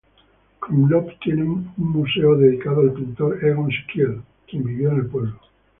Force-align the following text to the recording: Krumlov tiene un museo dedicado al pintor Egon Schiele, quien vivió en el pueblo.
Krumlov 0.59 1.19
tiene 1.21 1.43
un 1.43 1.71
museo 1.77 2.35
dedicado 2.35 2.81
al 2.81 2.93
pintor 2.93 3.37
Egon 3.45 3.69
Schiele, 3.69 4.21
quien 4.49 4.63
vivió 4.63 4.89
en 4.89 4.95
el 4.95 5.05
pueblo. 5.05 5.39